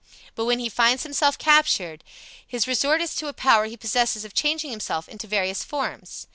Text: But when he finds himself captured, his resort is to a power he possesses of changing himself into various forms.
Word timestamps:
But 0.33 0.45
when 0.45 0.57
he 0.57 0.67
finds 0.67 1.03
himself 1.03 1.37
captured, 1.37 2.03
his 2.47 2.65
resort 2.67 3.01
is 3.01 3.13
to 3.17 3.27
a 3.27 3.33
power 3.33 3.65
he 3.67 3.77
possesses 3.77 4.25
of 4.25 4.33
changing 4.33 4.71
himself 4.71 5.07
into 5.07 5.27
various 5.27 5.63
forms. 5.63 6.25